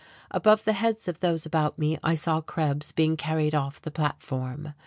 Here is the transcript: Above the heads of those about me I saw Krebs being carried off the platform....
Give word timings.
Above 0.31 0.63
the 0.63 0.73
heads 0.73 1.07
of 1.07 1.19
those 1.19 1.45
about 1.45 1.77
me 1.77 1.95
I 2.01 2.15
saw 2.15 2.41
Krebs 2.41 2.91
being 2.91 3.15
carried 3.15 3.53
off 3.53 3.79
the 3.79 3.91
platform.... 3.91 4.73